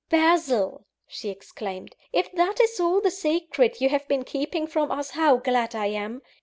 [0.09, 5.11] "Basil!" she exclaimed, "if that is all the secret you have been keeping from us,
[5.11, 6.23] how glad I am!